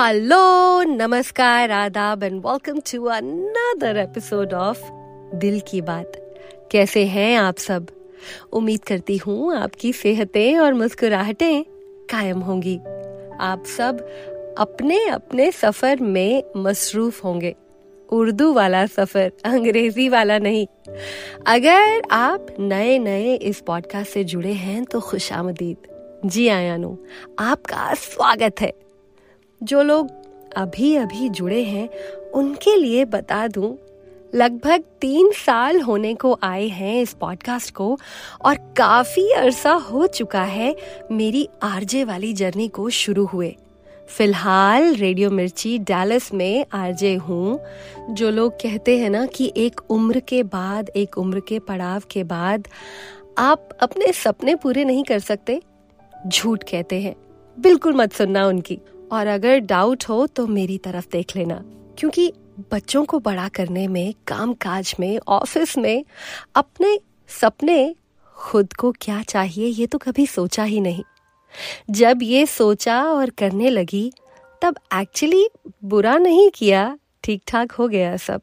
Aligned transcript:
Hello 0.00 0.82
नमस्कार 0.82 1.70
आदाब 1.70 2.22
and 2.22 2.46
welcome 2.46 2.78
to 2.80 3.04
another 3.04 3.96
episode 3.96 4.52
of 4.54 4.82
दिल 5.34 5.60
की 5.60 5.80
बात 5.80 6.12
कैसे 6.72 7.04
हैं 7.04 7.36
आप 7.36 7.56
सब? 7.56 7.86
उम्मीद 8.52 8.84
करती 8.84 9.16
हूँ 9.16 9.56
आपकी 9.56 9.92
सेहतें 9.92 10.58
और 10.58 10.74
मुस्कुराहटें 10.74 11.64
कायम 12.10 12.38
होंगी। 12.38 12.76
आप 13.40 13.64
सब 13.66 14.08
अपने 14.58 15.06
अपने 15.06 15.52
सफ़र 15.52 16.00
में 16.00 16.42
मसरूफ 16.56 17.24
होंगे। 17.24 17.54
उर्दू 18.08 18.52
वाला 18.52 18.86
सफ़र, 18.86 19.32
अंग्रेज़ी 19.44 20.08
वाला 20.08 20.38
नहीं। 20.38 20.66
अगर 21.46 22.02
आप 22.10 22.46
नए 22.60 22.98
नए 22.98 23.34
इस 23.34 23.60
पॉडकास्ट 23.60 24.10
से 24.10 24.24
जुड़े 24.24 24.52
हैं 24.52 24.84
तो 24.84 25.00
खुश 25.00 25.32
आमदीद। 25.32 25.76
जी 26.26 26.48
आयानो 26.48 26.98
आपका 27.38 27.94
स्वागत 27.94 28.60
है। 28.60 28.87
जो 29.62 29.82
लोग 29.82 30.10
अभी 30.56 30.94
अभी 30.96 31.28
जुड़े 31.28 31.62
हैं, 31.64 31.88
उनके 32.34 32.76
लिए 32.76 33.04
बता 33.04 33.46
दूँ, 33.48 33.76
लगभग 34.34 34.82
तीन 35.00 35.30
साल 35.32 35.80
होने 35.80 36.14
को 36.14 36.38
आए 36.42 36.66
हैं 36.68 37.00
इस 37.02 37.12
पॉडकास्ट 37.12 37.74
को 37.74 37.98
और 38.44 38.54
काफ़ी 38.76 39.30
अरसा 39.32 39.72
हो 39.72 40.06
चुका 40.06 40.42
है 40.42 40.74
मेरी 41.12 41.48
आरजे 41.62 42.04
वाली 42.04 42.32
जर्नी 42.32 42.68
को 42.68 42.88
शुरू 42.90 43.24
हुए। 43.24 43.56
फ़िलहाल 44.08 44.94
रेडियो 44.94 45.30
मिर्ची 45.30 45.78
डैलस 45.78 46.32
में 46.34 46.64
आरजे 46.72 47.14
हूँ, 47.14 47.60
जो 48.10 48.30
लोग 48.30 48.52
कहते 48.52 48.98
हैं 48.98 49.10
ना 49.10 49.26
कि 49.26 49.52
एक 49.56 49.80
उम्र 49.90 50.20
के 50.20 50.42
बाद, 50.42 50.88
एक 50.88 51.18
उम्र 51.18 51.40
के 51.40 51.58
पड़ाव 51.58 52.02
के 52.10 52.24
बाद 52.24 52.68
आप 53.38 53.68
अपने 53.80 54.12
सपने 54.12 54.54
पूरे 54.54 54.84
नहीं 54.84 55.04
कर 55.04 55.18
सकते, 55.18 55.60
झूठ 56.26 56.62
कहते 56.62 57.00
हैं। 57.00 57.14
बिल्कुल 57.58 57.94
मत 57.94 58.12
सुनना 58.12 58.46
उनकी। 58.46 58.78
और 59.12 59.26
अगर 59.26 59.58
डाउट 59.58 60.04
हो 60.04 60.26
तो 60.26 60.46
मेरी 60.46 60.78
तरफ़ 60.78 61.06
देख 61.12 61.36
लेना। 61.36 61.64
क्योंकि 61.98 62.32
बच्चों 62.72 63.04
को 63.04 63.18
बड़ा 63.18 63.48
करने 63.48 63.88
में 63.88 64.14
काम 64.26 64.52
काज 64.52 64.94
में 65.00 65.18
ऑफ़िस 65.28 65.78
में, 65.78 66.04
अपने 66.54 66.98
सपने, 67.40 67.94
खुद 68.36 68.72
को 68.72 68.92
क्या 68.92 69.22
चाहिए, 69.22 69.66
ये 69.66 69.86
तो 69.86 69.98
कभी 69.98 70.26
सोचा 70.26 70.64
ही 70.64 70.80
नहीं। 70.80 71.02
जब 71.90 72.18
ये 72.22 72.46
सोचा 72.46 73.02
और 73.02 73.30
करने 73.30 73.70
लगी, 73.70 74.12
तब 74.62 74.76
एक्चुअली 74.94 75.48
बुरा 75.84 76.16
नहीं 76.16 76.50
किया 76.50 76.98
ठीक 77.24 77.42
ठाक 77.46 77.72
हो 77.72 77.88
गया 77.88 78.16
सब। 78.16 78.40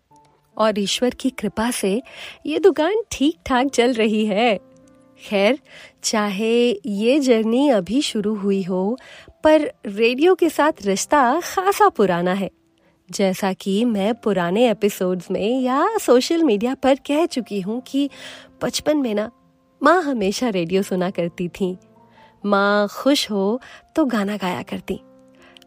और 0.57 0.79
ईश्वर 0.79 1.09
की 1.09 1.29
कृपा 1.29 1.71
से 1.71 2.01
ये 2.45 2.59
दुकान 2.59 2.95
ठीक 3.11 3.37
ठाक 3.45 3.67
चल 3.67 3.93
रही 3.93 4.25
है। 4.25 4.59
खैर, 5.29 5.59
चाहे 6.03 6.79
ये 6.85 7.19
जर्नी 7.19 7.69
अभी 7.69 8.01
शुरू 8.01 8.35
हुई 8.35 8.63
हो 8.63 8.97
पर 9.45 9.61
रेडियो 9.87 10.33
के 10.35 10.49
साथ 10.49 10.71
रिश्ता 10.85 11.19
खासा 11.39 11.87
पुराना 11.89 12.31
है। 12.33 12.49
जैसा 13.09 13.51
कि 13.53 13.73
मैं 13.85 14.13
पुराने 14.13 14.69
एपिसोड्स 14.69 15.29
में 15.31 15.61
या 15.61 15.97
सोशल 15.97 16.43
मीडिया 16.43 16.73
पर 16.75 16.95
कह 17.07 17.25
चुकी 17.25 17.59
हूँ 17.61 17.79
कि 17.87 18.09
बचपन 18.63 18.97
में 18.97 19.13
ना, 19.15 19.29
माँ 19.81 20.01
हमेशा 20.03 20.49
रेडियो 20.49 20.81
सुना 20.81 21.09
करती 21.09 21.47
थी। 21.49 21.77
माँ 22.43 22.87
खुश 22.87 23.29
हो 23.31 23.59
तो 23.95 24.05
गाना 24.05 24.37
गाया 24.37 24.63
करती। 24.63 24.99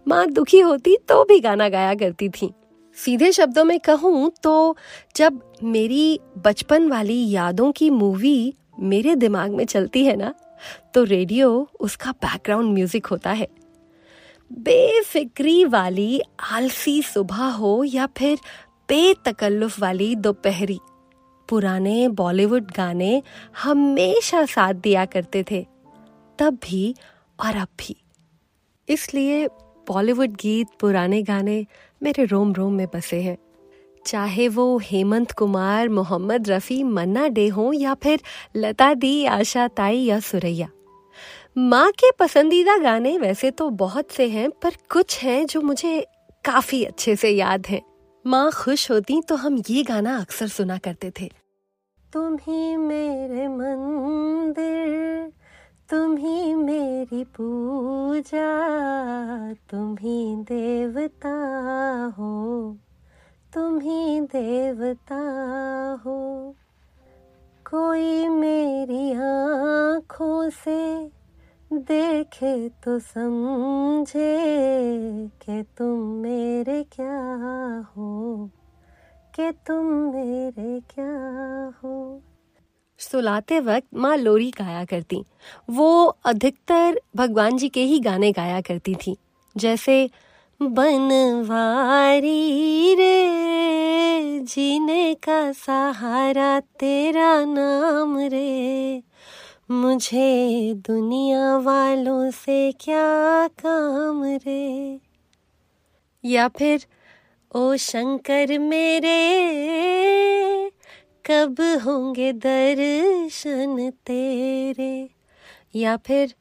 माँ 0.07 0.27
दुखी 0.29 0.61
होती 0.61 0.97
तो 1.09 1.23
भी 1.25 1.39
गाना 1.41 1.69
गाया 1.69 1.95
करती 1.95 2.29
थी। 2.31 2.51
सीधे 2.97 3.31
शब्दों 3.33 3.65
में 3.65 3.79
कहूँ 3.81 4.31
तो 4.42 4.77
जब 5.17 5.41
मेरी 5.63 6.19
बचपन 6.39 6.89
वाली 6.89 7.20
यादों 7.31 7.70
की 7.73 7.91
मूवी 7.91 8.55
मेरे 8.81 9.15
दिमाग 9.17 9.55
में 9.55 9.65
चलती 9.67 10.05
है 10.05 10.17
ना 10.17 10.35
तो 10.95 11.05
रेडियो 11.05 11.69
उसका 11.81 12.13
बैकग्राउंड 12.13 12.75
म्यूज़िक 12.75 13.07
होता 13.07 13.31
है। 13.31 13.48
बेफिक्री 14.53 15.64
वाली 15.64 16.20
आलसी 16.53 17.03
सुबह 17.03 17.45
हो 17.51 17.85
या 17.85 18.07
फिर 18.17 18.39
बेतकल्लुफ 18.89 19.81
वाली 19.81 20.14
दोपहरी। 20.17 20.79
पुराने 21.48 22.09
बॉलीवुड 22.09 22.70
गाने 22.70 23.23
हमेशा 23.63 24.45
साथ 24.45 24.75
दिया 24.75 25.05
करते 25.05 25.45
थे, 25.51 25.67
तब 26.39 26.58
भी 26.64 26.95
और 27.45 27.57
अब 27.57 27.69
भी। 27.79 27.97
इसलिए 28.89 29.47
बॉलीवुड 29.89 30.31
गीत, 30.31 30.67
पुराने 30.81 31.23
गाने 31.23 31.67
मेरे 32.03 32.25
रोम 32.25 32.53
रोम 32.53 32.73
में 32.73 32.87
बसे 32.95 33.20
हैं। 33.23 33.37
चाहे 34.07 34.48
वो 34.48 34.79
हेमंत 34.79 35.33
कुमार, 35.33 35.89
मोहम्मद 35.89 36.48
रफ़ी, 36.48 36.83
मन्ना 36.83 37.29
डे 37.29 37.48
हो 37.48 37.73
या 37.73 37.95
फिर 37.95 38.20
लता 38.57 38.95
दी, 38.95 39.25
आशा 39.25 39.69
ताई 39.69 39.98
या 39.98 40.20
सुरैया। 40.20 40.69
माँ 41.58 41.91
के 41.91 42.11
पसंदीदा 42.11 42.77
गाने 42.77 43.19
वैसे 43.19 43.51
तो 43.51 43.70
बहुत 43.70 44.11
से 44.11 44.29
हैं, 44.29 44.51
पर 44.51 44.74
कुछ 44.91 45.19
हैं 45.23 45.46
जो 45.46 45.61
मुझे 45.61 46.07
काफ़ी 46.45 46.85
अच्छे 46.85 47.17
से 47.17 47.30
याद 47.30 47.67
हैं। 47.67 47.80
माँ 48.27 48.51
खुश 48.52 48.91
होती 48.91 49.20
तो 49.20 49.35
हम 49.35 49.63
ये 49.70 49.83
गाना 49.83 50.17
अक्सर 50.20 50.48
सुना 50.48 50.79
करते 50.79 51.13
थे। 51.20 51.29
तुम 52.13 52.36
ही 52.36 52.77
मेरे 52.77 53.48
मंदिर, 53.48 55.33
तुम 55.91 56.17
ही 56.17 56.55
मेरी 56.55 57.24
पूजा, 57.24 58.48
तुम 59.52 59.96
ही 59.96 60.36
देवता 60.36 61.35
हो, 62.19 62.77
तुम 63.55 63.80
ही 63.80 64.20
देवता 64.20 65.23
हो। 66.05 66.55
कोई 67.70 68.29
मेरी 68.29 69.13
आँखों 69.13 70.51
से 70.51 71.17
देखे 71.73 72.68
तो 72.68 72.98
समझे 72.98 74.46
कि 75.27 75.64
तुम 75.79 76.01
मेरे 76.01 76.83
क्या 76.83 77.86
हो, 77.96 78.51
कि 79.34 79.52
तुम 79.52 79.86
मेरे 79.86 80.80
क्या 80.80 81.73
हो। 81.84 82.23
सुलाते 82.98 83.61
वक्त 83.61 83.86
माँ 83.95 84.17
लोरी 84.17 84.51
गाया 84.51 84.84
करती। 84.84 85.24
वो 85.70 86.17
अधिकतर 86.24 87.01
भगवान 87.17 87.57
जी 87.57 87.68
के 87.68 87.83
ही 87.83 88.01
गाने 88.01 88.33
गाया 88.33 88.61
करती 88.61 88.95
थी। 88.95 89.17
जैसे, 89.57 90.11
बनवारी 90.62 92.95
रे, 92.95 94.40
जीने 94.40 95.14
का 95.14 95.52
सहारा 95.52 96.61
तेरा 96.61 97.45
नाम 97.45 98.18
रे। 98.18 99.02
मुझे 99.70 100.74
दुनिया 100.74 101.56
वालों 101.56 102.30
से 102.30 102.73
क्या 102.73 103.48
काम 103.48 104.24
रे? 104.24 105.01
या 106.24 106.48
फिर, 106.48 106.86
ओ 107.55 107.77
शंकर 107.77 108.58
मेरे, 108.58 109.48
कब 111.27 111.61
होंगे 111.61 112.33
दर्शन 112.33 113.90
तेरे? 113.90 115.11
या 115.74 115.96
फिर, 115.96 116.34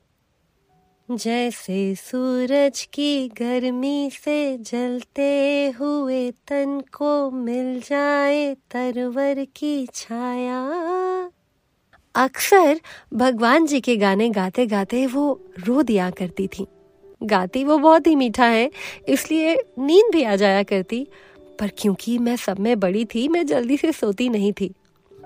जैसे 1.11 1.95
सूरज 1.95 2.89
की 2.93 3.27
गर्मी 3.27 4.09
से 4.11 4.57
जलते 4.57 5.69
हुए 5.79 6.31
तन 6.31 6.79
को 6.79 7.31
मिल 7.31 7.81
जाए 7.81 8.53
तरवर 8.53 9.45
की 9.55 9.87
छाया 9.93 10.69
अक्सर 12.17 12.79
भगवान 13.13 13.65
जी 13.65 13.79
के 13.81 13.95
गाने 13.97 14.29
गाते 14.29 14.65
गाते 14.65 15.05
वो 15.05 15.39
रो 15.59 15.81
दिया 15.83 16.09
करती 16.09 16.47
थी। 16.47 16.65
गाती 17.23 17.63
वो 17.63 17.77
बहुत 17.77 18.07
ही 18.07 18.15
मीठा 18.15 18.45
है, 18.45 18.71
इसलिए 19.07 19.55
नींद 19.79 20.11
भी 20.11 20.23
आ 20.23 20.35
जाया 20.35 20.63
करती, 20.63 21.07
पर 21.59 21.71
क्योंकि 21.77 22.17
मैं 22.17 22.35
सब 22.35 22.59
में 22.59 22.79
बड़ी 22.79 23.05
थी, 23.05 23.27
मैं 23.27 23.45
जल्दी 23.45 23.77
से 23.77 23.91
सोती 23.91 24.29
नहीं 24.29 24.51
थी, 24.53 24.73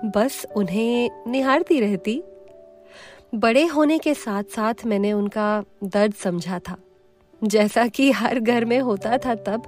बस 0.04 0.46
उन्हें 0.56 1.10
निहारती 1.26 1.80
रहती। 1.80 2.22
बड़े 3.34 3.66
होने 3.66 3.98
के 3.98 4.14
साथ 4.14 4.42
साथ 4.42 4.74
मैंने 4.86 5.12
उनका 5.12 5.64
दर्द 5.84 6.14
समझा 6.14 6.58
था। 6.58 6.76
जैसा 7.44 7.86
कि 7.86 8.10
हर 8.10 8.40
घर 8.40 8.64
में 8.64 8.78
होता 8.80 9.18
था 9.18 9.34
तब, 9.34 9.62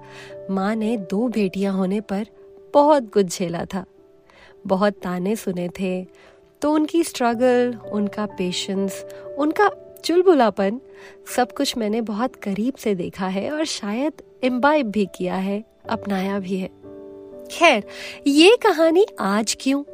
माँ 0.50 0.74
ने 0.74 0.96
दो 0.96 1.28
बेटियाँ 1.28 1.74
होने 1.74 2.00
पर 2.00 2.26
बहुत 2.74 3.12
कुछ 3.12 3.38
झेला 3.38 3.64
था। 3.64 3.84
बहुत 4.66 4.92
ताने 4.92 5.36
सुने 5.36 5.68
थे 5.68 6.06
तो 6.64 6.72
उनकी 6.72 7.04
स्ट्रगल 7.04 7.78
उनका 7.92 8.26
पेशेंस 8.26 9.04
उनका 9.38 9.70
चुलबुलापन 10.04 10.80
सब 11.36 11.52
कुछ 11.52 11.76
मैंने 11.76 12.00
बहुत 12.00 12.36
करीब 12.36 12.74
से 12.74 12.94
देखा 12.94 13.26
है 13.26 13.50
और 13.50 13.64
शायद 13.64 14.12
इम्बाइब 14.42 14.90
भी 14.90 15.06
किया 15.06 15.34
है, 15.34 15.64
अपनाया 15.88 16.38
भी 16.38 16.56
है। 16.56 16.70
खैर, 17.50 17.84
ये 18.26 18.56
कहानी 18.56 19.06
आज 19.20 19.56
क्यों? 19.60 19.84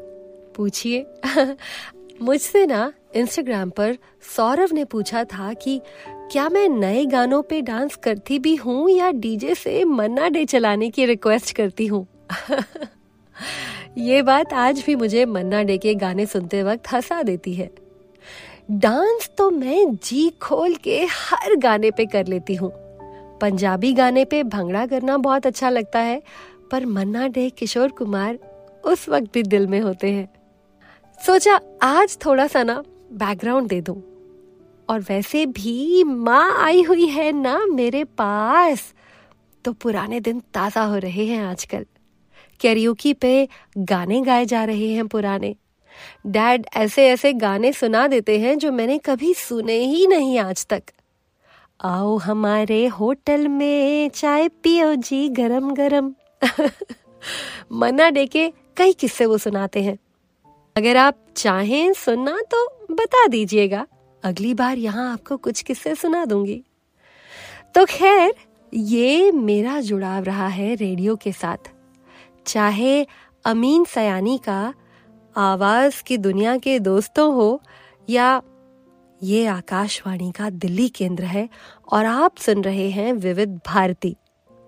पूछिए। 0.57 1.07
मुझसे 2.23 2.67
ना 2.67 2.93
इंस्टाग्राम 3.15 3.71
पर 3.71 3.97
सौरभ 4.37 4.73
ने 4.73 4.85
पूछा 4.85 5.25
था 5.25 5.53
कि 5.53 5.81
क्या 6.07 6.49
मैं 6.49 6.69
नए 6.69 7.05
गानों 7.05 7.43
पे 7.43 7.63
डांस 7.63 7.97
करती 7.97 8.39
भी 8.39 8.55
हूँ 8.55 8.91
या 8.91 9.11
डीजे 9.11 9.55
से 9.55 9.85
मन्ना 9.85 10.29
डे 10.29 10.45
चलाने 10.45 10.91
की 10.91 11.07
रिक्वेस्ट 11.07 11.57
करती 11.57 11.87
हूँ? 11.87 12.07
ये 13.99 14.21
बात 14.23 14.53
आज 14.53 14.83
भी 14.87 14.95
मुझे 14.95 15.25
मन्ना 15.25 15.63
डे 15.63 15.77
के 15.79 15.95
गाने 15.95 16.27
सुनते 16.27 16.63
वक्त 16.63 16.93
हंसा 16.93 17.23
देती 17.23 17.55
है। 17.55 17.71
डांस 18.71 19.29
तो 19.39 19.51
मैं 19.51 19.95
जी 19.95 20.29
खोल 20.43 20.75
के 20.75 20.99
हर 21.11 21.55
गाने 21.57 21.91
पे 21.91 22.07
कर 22.07 22.27
लेती 22.27 22.55
हूँ। 22.55 22.71
पंजाबी 23.41 23.93
गाने 23.93 24.25
पे 24.25 24.43
भंगड़ा 24.43 24.87
करना 24.87 25.17
बहुत 25.17 25.47
अच्छा 25.47 25.71
लगता 25.71 25.99
है, 25.99 26.23
पर 26.71 26.87
मन्ना 26.87 27.27
डे, 27.27 27.49
किशोर 27.51 27.89
कुमार 27.89 28.39
उस 28.85 29.09
वक्त 29.09 29.33
भी 29.35 29.43
दिल 29.43 29.67
में 29.67 29.81
होते 29.81 30.11
हैं। 30.11 30.29
सोचा 31.19 31.61
आज 31.83 32.19
थोड़ा 32.25 32.47
सा 32.47 32.63
ना 32.63 32.83
बैकग्राउंड 33.13 33.69
दे 33.69 33.81
दूँ। 33.81 34.03
और 34.89 35.01
वैसे 35.01 35.47
भी 35.47 36.05
माँ 36.05 36.65
आई 36.65 36.83
हुई 36.83 37.07
है 37.07 37.31
ना 37.33 37.59
मेरे 37.67 38.05
पास 38.05 38.93
तो 39.65 39.73
पुराने 39.73 40.21
दिन 40.21 40.41
ताज़ा 40.55 40.85
हो 40.85 40.97
रहे 40.97 41.27
हैं 41.27 41.45
आजकल। 41.45 41.87
कैरियोकी 42.61 43.15
पे 43.15 43.49
गाने 43.79 44.21
गाए 44.21 44.45
जा 44.45 44.65
रहे 44.65 44.93
हैं 44.93 45.09
पुराने। 45.09 45.57
डैड 46.27 46.67
ऐसे 46.77 47.09
ऐसे 47.09 47.33
गाने 47.33 47.73
सुना 47.73 48.07
देते 48.07 48.39
हैं 48.39 48.59
जो 48.59 48.73
मैंने 48.73 48.99
कभी 48.99 49.35
सुने 49.35 49.79
ही 49.79 50.07
नहीं 50.07 50.39
आज 50.39 50.67
तक। 50.67 50.83
आओ 51.85 52.17
हमारे 52.17 52.87
होटल 52.87 53.49
में 53.49 54.11
चाय 54.11 54.49
पियो 54.49 54.95
जी 54.95 55.29
गरम 55.29 55.75
गरम। 55.75 56.15
मना 57.73 58.11
डे 58.11 58.27
के 58.27 58.53
कई 58.77 58.93
किस्से 58.93 59.27
वो 59.27 59.39
सुनाते 59.39 59.83
हैं। 59.83 59.99
अगर 60.77 60.97
आप 60.97 61.27
चाहें 61.37 61.93
सुनना 61.93 62.39
तो 62.51 62.87
बता 62.91 63.27
दीजिएगा। 63.27 63.87
अगली 64.25 64.55
बार 64.55 64.79
यहाँ 64.79 65.13
आपको 65.13 65.37
कुछ 65.37 65.63
किस्से 65.63 65.95
सुना 65.95 66.25
दूँगी। 66.25 66.65
तो 67.75 67.85
खैर, 67.85 68.35
ये 68.75 69.33
मेरा 69.33 69.81
जुड़ाव 69.81 70.25
रहा 70.25 70.49
है 70.49 70.75
रेडियो 70.75 71.17
के 71.17 71.33
साथ। 71.33 71.80
चाहे 72.47 73.07
अमीन 73.45 73.85
सयानी 73.85 74.39
का 74.39 74.75
आवाज़ 75.37 76.03
की 76.03 76.17
दुनिया 76.17 76.57
के 76.57 76.79
दोस्तों 76.79 77.35
हो 77.35 77.63
या 78.11 78.43
ये 79.23 79.47
आकाशवाणी 79.47 80.33
का 80.33 80.51
दिल्ली 80.51 80.89
केंद्र 80.89 81.25
है 81.25 81.49
और 81.93 82.05
आप 82.05 82.37
सुन 82.37 82.65
रहे 82.65 82.91
हैं 82.91 83.13
विविध 83.13 83.61
भारती। 83.67 84.17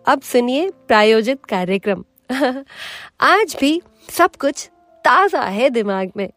अब 0.06 0.20
सुनिए 0.20 0.70
प्रायोजित 0.70 1.44
कार्यक्रम। 1.44 2.04
आज 3.20 3.56
भी 3.60 3.82
सब 4.10 4.30
कुछ 4.36 4.70
ताज़ा 5.04 5.42
है 5.42 5.70
दिमाग 5.70 6.12
में। 6.16 6.30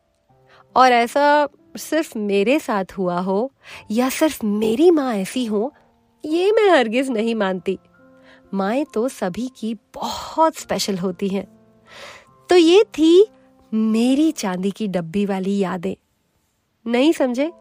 और 0.76 0.92
ऐसा 0.92 1.48
सिर्फ़ 1.78 2.18
मेरे 2.18 2.60
साथ 2.60 2.86
हुआ 2.98 3.20
हो 3.20 3.52
या 3.92 4.10
सिर्फ़ 4.10 4.46
मेरी 4.46 4.92
माँ 4.92 5.16
ऐसी 5.16 5.46
हो, 5.46 5.74
ये 6.26 6.52
मैं 6.52 6.70
हरगिज 6.70 7.10
नहीं 7.10 7.36
मानती। 7.36 7.80
माए 8.54 8.86
तो 8.94 9.08
सभी 9.08 9.52
की 9.60 9.74
बहुत 9.74 10.56
स्पेशल 10.56 10.98
होती 10.98 11.28
हैं। 11.28 11.48
तो 12.50 12.56
ये 12.56 12.84
थी 12.84 13.28
मेरी 13.74 14.32
चांदी 14.32 14.72
की 14.72 14.88
डब्बी 14.88 15.26
वाली 15.26 15.58
यादें। 15.58 15.96
नहीं 16.88 17.14
समझे? 17.14 17.52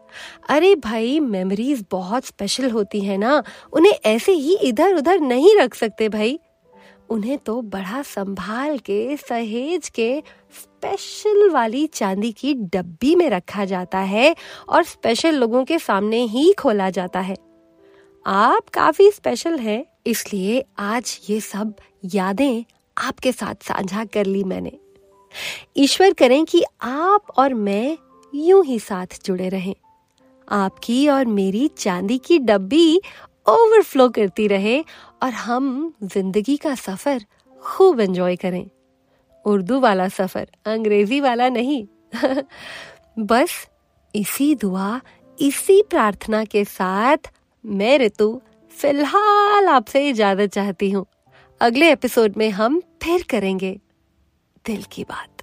अरे 0.49 0.75
भाई 0.75 1.19
मेमोरीज 1.19 1.85
बहुत 1.91 2.25
स्पेशल 2.25 2.71
होती 2.71 3.01
है 3.01 3.17
ना। 3.17 3.43
उन्हें 3.73 3.93
ऐसे 4.05 4.31
ही 4.31 4.55
इधर 4.55 4.95
उधर 4.95 5.19
नहीं 5.19 5.57
रख 5.57 5.73
सकते 5.73 6.09
भाई। 6.09 6.39
उन्हें 7.09 7.37
तो 7.37 7.61
बड़ा 7.61 8.01
संभाल 8.01 8.77
के, 8.77 9.17
सहेज 9.17 9.89
के 9.89 10.23
स्पेशल 10.53 11.49
वाली 11.49 11.87
चांदी 11.87 12.31
की 12.31 12.53
डब्बी 12.53 13.15
में 13.15 13.29
रखा 13.29 13.65
जाता 13.65 13.99
है 13.99 14.35
और 14.69 14.83
स्पेशल 14.83 15.35
लोगों 15.35 15.65
के 15.65 15.79
सामने 15.79 16.17
ही 16.17 16.53
खोला 16.53 16.89
जाता 16.89 17.19
है। 17.19 17.35
आप 18.25 18.69
काफ़ी 18.69 19.09
स्पेशल 19.11 19.57
हैं, 19.59 19.85
इसलिए 20.05 20.63
आज 20.79 21.19
ये 21.29 21.39
सब 21.39 21.73
यादें 22.05 22.63
आपके 22.97 23.31
साथ 23.31 23.55
साझा 23.55 24.05
कर 24.05 24.25
ली 24.25 24.43
मैंने। 24.43 24.71
ईश्वर 25.77 26.13
करें 26.13 26.45
कि 26.45 26.63
आप 26.81 27.31
और 27.37 27.53
मैं 27.53 27.97
यूँ 28.33 28.63
ही 28.65 28.79
साथ 28.79 29.19
जुड़े 29.25 29.49
रहें। 29.49 29.75
आपकी 30.47 31.07
और 31.07 31.25
मेरी 31.25 31.67
चांदी 31.67 32.17
की 32.17 32.39
डब्बी 32.39 33.01
ओवरफ्लो 33.49 34.09
करती 34.09 34.47
रहे 34.47 34.79
और 35.23 35.29
हम 35.29 35.93
ज़िंदगी 36.03 36.57
का 36.57 36.75
सफ़र 36.75 37.25
खूब 37.61 37.99
एंजॉय 37.99 38.35
करें। 38.35 38.65
उर्दू 39.45 39.79
वाला 39.79 40.07
सफ़र, 40.07 40.47
अंग्रेज़ी 40.65 41.19
वाला 41.21 41.49
नहीं। 41.49 41.85
बस 43.19 43.67
इसी 44.13 44.53
दुआ, 44.55 45.01
इसी 45.37 45.81
प्रार्थना 45.81 46.43
के 46.45 46.65
साथ 46.65 47.31
मैं 47.65 47.99
ऋतु 47.99 48.41
फ़िलहाल 48.71 49.67
आपसे 49.67 50.09
इजाज़त 50.09 50.53
चाहती 50.53 50.89
हूँ। 50.91 51.05
अगले 51.61 51.91
एपिसोड 51.91 52.33
में 52.37 52.49
हम 52.49 52.81
फिर 53.03 53.23
करेंगे 53.29 53.79
दिल 54.65 54.83
की 54.91 55.03
बात। 55.03 55.34